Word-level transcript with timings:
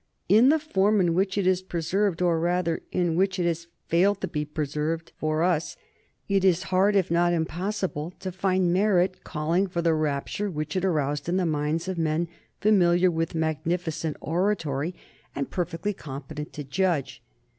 In 0.27 0.49
the 0.49 0.57
form 0.57 0.99
in 0.99 1.13
which 1.13 1.37
it 1.37 1.45
is 1.45 1.61
preserved, 1.61 2.23
or 2.23 2.39
rather 2.39 2.81
in 2.91 3.15
which 3.15 3.37
it 3.37 3.45
has 3.45 3.67
failed 3.87 4.19
to 4.21 4.27
be 4.27 4.43
preserved 4.43 5.11
for 5.15 5.43
us, 5.43 5.77
it 6.27 6.43
is 6.43 6.63
hard, 6.73 6.95
if 6.95 7.11
not 7.11 7.33
impossible, 7.33 8.09
to 8.19 8.31
find 8.31 8.73
merit 8.73 9.23
calling 9.23 9.67
for 9.67 9.83
the 9.83 9.93
rapture 9.93 10.49
which 10.49 10.75
it 10.75 10.83
aroused 10.83 11.29
in 11.29 11.37
the 11.37 11.45
minds 11.45 11.87
of 11.87 11.99
men 11.99 12.27
familiar 12.61 13.11
with 13.11 13.35
magnificent 13.35 14.17
oratory, 14.21 14.95
and 15.35 15.51
perfectly 15.51 15.93
competent 15.93 16.51
to 16.53 16.63
judge. 16.63 17.21